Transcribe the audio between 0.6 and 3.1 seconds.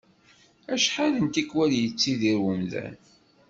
Acḥal n tikwal i yettidir umdan.